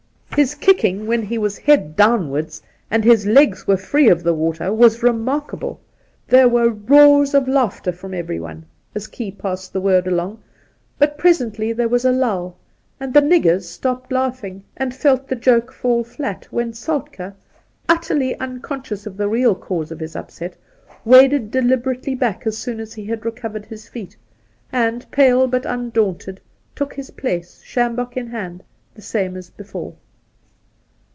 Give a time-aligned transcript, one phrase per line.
[0.37, 4.33] His kicking when he was head down wards and his legs were free of the
[4.33, 5.79] water was remarkable.
[6.25, 10.41] There were roars of laughter from everyone, as Key had passed the word along;
[10.97, 12.57] but presently there was a lull,
[12.99, 17.33] and the niggers stopped laughing and felt the joke fall flat, when Soltke,
[17.89, 20.55] utterly unconscious of the real cause of his upset,
[21.03, 24.15] waded deliberately back as soon as he recovered his feet,
[24.71, 26.39] and, pale but undaunted,
[26.73, 28.63] took his place, sjambok in hand,
[28.95, 29.93] the same as before.